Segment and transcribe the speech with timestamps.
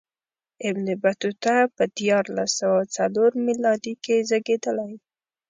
[0.67, 4.93] ابن بطوطه په دیارلس سوه څلور میلادي کې زېږېدلی.